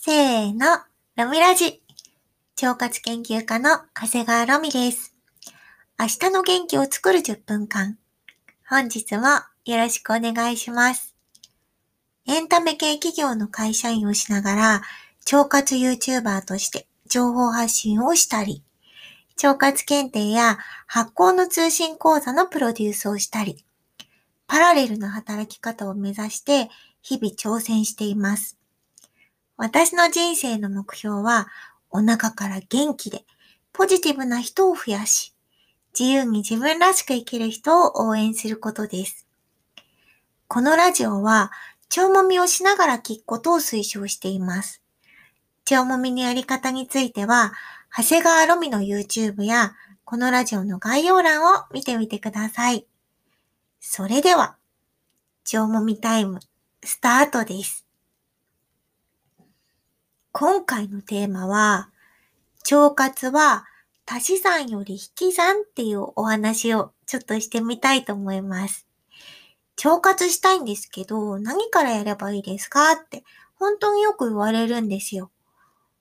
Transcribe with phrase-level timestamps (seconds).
[0.00, 0.78] せーの、
[1.16, 1.82] ロミラジ。
[2.62, 5.12] 腸活研究家の長谷川ロミです。
[5.98, 7.98] 明日の元気を作る10分間。
[8.68, 9.24] 本日も
[9.64, 11.16] よろしくお願いします。
[12.28, 14.82] エンタメ系企業の会社員をしながら、
[15.32, 18.62] 腸活 YouTuber として情報発信をしたり、
[19.42, 23.64] 腸活検定や発行の通信講座のプロデュースをしたり、
[24.46, 26.70] パラレルな働き方を目指して
[27.02, 28.58] 日々挑戦しています。
[29.58, 31.48] 私の人生の目標は、
[31.90, 33.24] お腹から元気で、
[33.72, 35.34] ポジティブな人を増やし、
[35.98, 39.26] 自由に自分らしく生きる人を応援することです。
[40.46, 41.50] このラジオは、
[41.96, 44.80] 腸もみをしながら聞くことを推奨しています。
[45.68, 47.52] 腸もみのやり方については、
[47.90, 52.86] 長谷川ロミの YouTube や、このラジオの概要欄を見てみてください。
[53.80, 54.56] それでは、
[55.52, 56.38] 腸もみタイム、
[56.84, 57.87] スタートです。
[60.40, 61.90] 今回のテーマは、
[62.70, 63.64] 腸活は
[64.06, 68.86] 足し算より引き算っていうお話をちょっとしてみたいと思います。
[69.84, 73.24] 腸活したいんですけど、何からやればいいですかって
[73.56, 75.32] 本当によく言われるんですよ。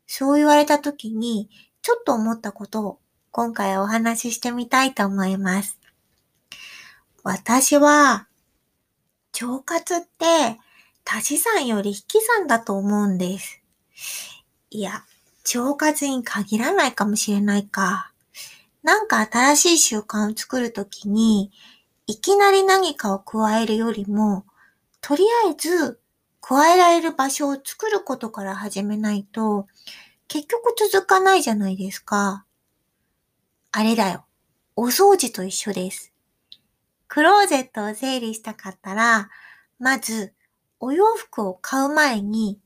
[0.05, 1.49] そう言われた時に、
[1.81, 2.99] ちょっと思ったことを
[3.31, 5.79] 今回お話ししてみたいと思います。
[7.23, 8.27] 私は、
[9.41, 10.59] 腸活って
[11.05, 13.56] 足し算より引き算だと思うんです。
[14.69, 15.05] いや、
[15.55, 18.11] 腸活に限らないかもしれないか。
[18.83, 21.51] なんか新しい習慣を作るときに、
[22.05, 24.45] いきなり何かを加えるよりも、
[25.01, 25.99] とりあえず
[26.41, 29.67] 加えられる場所を作ることから始めないと、
[30.27, 32.45] 結局続かないじゃないですか。
[33.71, 34.25] あれだよ。
[34.75, 36.13] お掃除と一緒です。
[37.07, 39.29] クローゼットを整理したかったら、
[39.79, 40.33] まず、
[40.79, 42.59] お洋服を買う前に、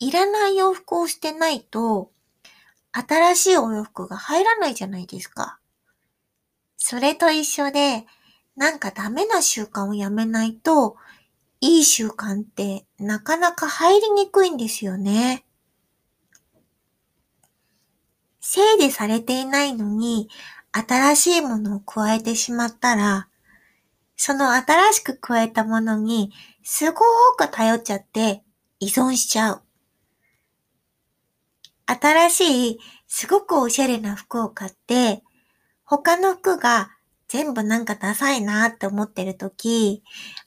[0.00, 2.12] いらない洋服をしてないと、
[2.92, 5.58] 新しいお洋服が入らないじゃないですか。
[6.76, 8.06] それと一緒で、
[8.56, 10.96] なんかダメな習慣をやめないと、
[11.60, 15.44] いい習慣ってなかなか入りにくいんですよね。
[18.40, 20.28] 整理されていないのに、
[20.72, 23.28] 新しいものを加えてしまったら、
[24.16, 26.32] その新しく加えたものに
[26.62, 27.00] すご
[27.36, 28.42] く頼っちゃって
[28.80, 29.67] 依存しちゃう。
[31.90, 35.22] 新しい、すごくおしゃれな服を買って、
[35.84, 36.90] 他の服が
[37.28, 40.02] 全部なんかダサいなって思ってるとき、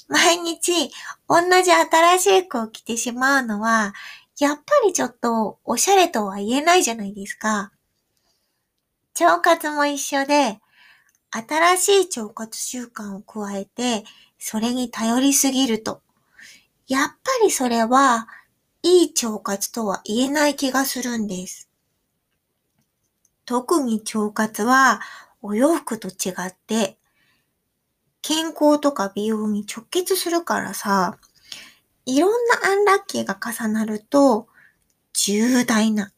[0.07, 0.91] 毎日
[1.27, 3.93] 同じ新しい服を着てしまうのは、
[4.39, 7.71] やっぱりちょっとおしゃれとは言えないじゃないですか。
[9.19, 10.59] 腸活も一緒で、
[11.31, 14.03] 新しい腸活習慣を加えて、
[14.37, 16.01] それに頼りすぎると、
[16.87, 18.27] やっぱりそれは
[18.83, 21.69] いい腸活とは言えない気がするんです。
[23.45, 25.01] 特に腸活は
[25.41, 26.97] お洋服と違って、
[28.21, 31.17] 健康とか美容に直結するからさ、
[32.05, 34.47] いろんなアンラッキーが重なると、
[35.13, 36.11] 重大な、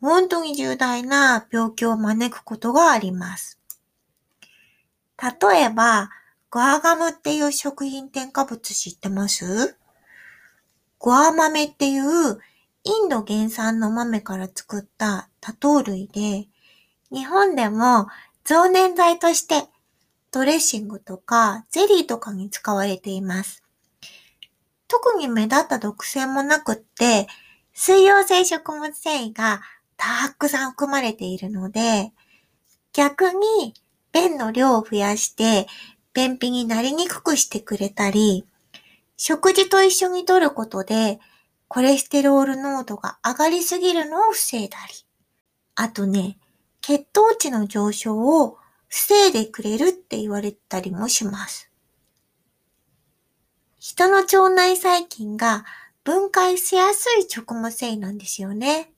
[0.00, 3.58] 本当に重大な病気を招くことがあります。
[5.18, 6.10] 例えば、
[6.50, 9.76] グアガムっていう食品添加物知ってます？
[11.00, 12.04] ゴア豆っていう
[12.84, 16.46] インド原産の豆から作った多糖類で、
[17.10, 18.06] 日本でも
[18.44, 19.66] 増粘剤として
[20.30, 23.62] ドレッシングとかゼリーとかに使われています。
[24.88, 27.26] 特に目立った毒性もなくって、
[27.72, 29.62] 水溶性食物繊維が
[29.96, 32.12] たくさん含まれているので、
[32.92, 33.72] 逆に
[34.12, 35.66] 便の量を増やして
[36.12, 38.44] 便秘になりにくくしてくれたり、
[39.22, 41.20] 食事と一緒に摂ることで、
[41.68, 44.94] コレステロール濃度が上がりすぎるのを防いだり、
[45.74, 46.38] あとね、
[46.80, 48.56] 血糖値の上昇を
[48.88, 51.70] 防いでくれるって言われたりもします。
[53.78, 55.66] 人の腸内細菌が
[56.02, 58.90] 分解しやすい食物繊維なんですよね。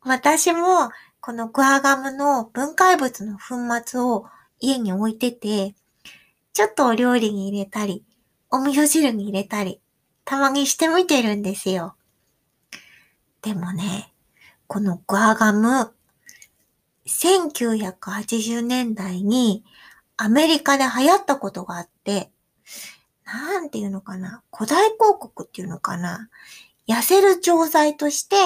[0.00, 0.90] 私も
[1.20, 4.24] このグアガムの分解物の粉末を
[4.60, 5.74] 家に置いてて、
[6.54, 8.02] ちょっとお料理に入れたり、
[8.54, 9.80] お味噌汁に入れたり、
[10.24, 11.96] たまにしてみてるんですよ。
[13.42, 14.12] でもね、
[14.68, 15.92] このグアガム、
[17.04, 19.64] 1980年代に
[20.16, 22.30] アメリカで流行ったことがあって、
[23.24, 26.28] なんていうのかな、古代広告っていうのかな、
[26.86, 28.36] 痩せる錠剤として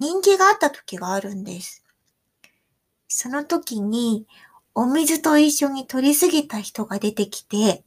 [0.00, 1.84] 人気があった時があるんです。
[3.06, 4.26] その時に
[4.74, 7.84] お水と一緒に取りすぎた人が出てきて、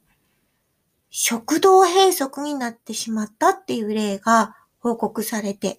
[1.10, 5.78] 食道閉塞になってしまったっていう例が報告されて、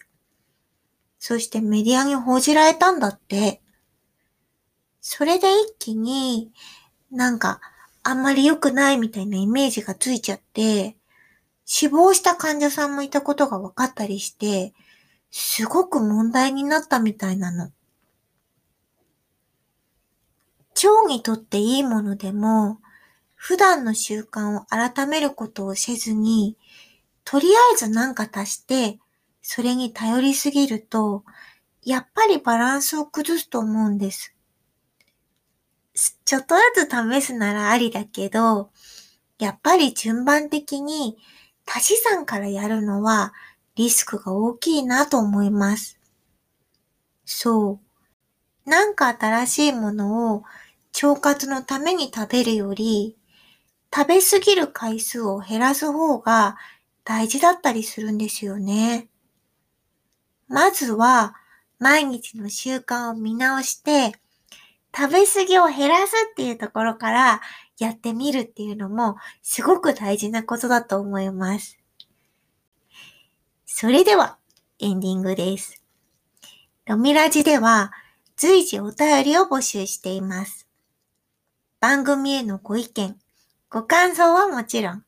[1.19, 3.61] そしてメディアに報じられたんだって。
[5.01, 6.51] それで一気に
[7.11, 7.61] なんか
[8.03, 10.95] あんまり良くないみたいなイメージがついちゃって、
[11.65, 14.73] 死亡した患者さんもいたことが分かったりして、
[15.31, 17.71] すごく問題になったみたいなの。
[20.83, 22.79] 腸にとっていいものでも、
[23.41, 26.57] 普段の習慣を改めることをせずに、
[27.23, 28.99] とりあえず何か足して、
[29.41, 31.23] それに頼りすぎると、
[31.81, 34.35] やっぱりバランスを崩すと思うんです。
[36.25, 38.71] ちょっとずつ試すならありだけど、
[39.39, 41.17] やっぱり順番的に
[41.65, 43.33] 足し算からやるのは
[43.75, 45.97] リスクが大きいなと思います。
[47.23, 47.79] そ
[48.65, 48.69] う。
[48.69, 50.43] なんか新しいものを
[51.01, 53.15] 腸活のために食べるより、
[53.93, 56.57] 食べ過ぎる回数を減らす方が
[57.03, 59.07] 大事だったりするんですよね。
[60.47, 61.35] まずは
[61.79, 64.13] 毎日の習慣を見直して、
[64.95, 67.41] 食べ過ぎを減らすっていうところから
[67.77, 71.79] やってみるっていうのもすごく大事なことだと思います。
[73.65, 74.37] それでは
[74.79, 75.83] エンディングです。
[76.85, 77.91] ロミラジでは
[78.35, 80.67] 随時お便りを募集しています。
[81.79, 83.17] 番組へのご意見、
[83.71, 85.03] ご感想はもちろん、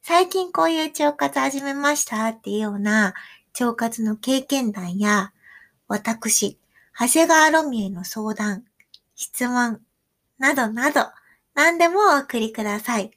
[0.00, 3.14] 最近こういう腸活始めましたっていうような
[3.60, 5.32] 腸活の経験談や、
[5.88, 6.60] 私、
[6.96, 8.62] 長谷川ロミへの相談、
[9.16, 9.80] 質問、
[10.38, 11.00] などなど、
[11.54, 13.10] 何でもお送りください。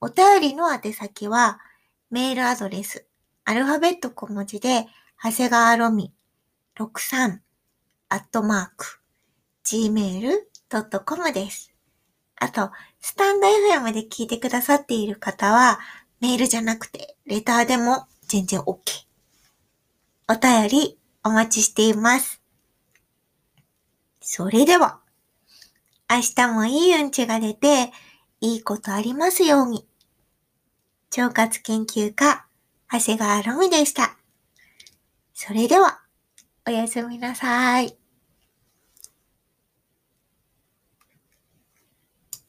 [0.00, 1.60] お便りの宛先は、
[2.10, 3.06] メールアドレス、
[3.44, 4.88] アルファベット小文字で、
[5.22, 6.12] 長谷川ロミ
[6.76, 7.38] 63
[8.08, 8.98] アットマーク
[9.64, 11.72] gmail.com です。
[12.36, 12.72] あと、
[13.06, 15.78] スタンド FM で聞いてくださっている方は、
[16.22, 18.78] メールじゃなくて、レターでも全然 OK。
[20.26, 22.40] お便りお待ちしています。
[24.22, 25.00] それでは、
[26.10, 27.92] 明日もいいうんちが出て、
[28.40, 29.86] いいことありますように。
[31.14, 32.46] 腸活研究家、
[32.90, 34.16] 長谷川ロミでした。
[35.34, 36.00] それでは、
[36.66, 38.03] おやすみなさい。